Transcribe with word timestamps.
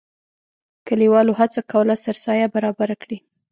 کلیوالو 0.87 1.37
هڅه 1.39 1.61
کوله 1.71 1.95
سرسایه 2.05 2.47
برابره 2.55 2.95
کړي. 3.03 3.17